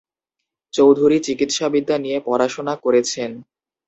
[0.73, 3.31] চৌধুরী চিকিৎসাবিদ্যা নিয়ে পড়াশোনা করেছেন।